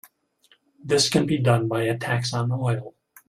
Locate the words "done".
1.37-1.67